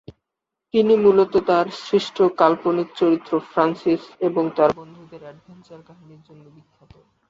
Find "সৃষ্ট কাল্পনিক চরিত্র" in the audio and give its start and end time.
1.81-3.31